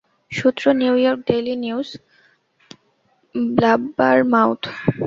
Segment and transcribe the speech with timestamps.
[0.31, 1.87] সূত্র New York daily news,
[3.35, 4.61] Blabbermouth.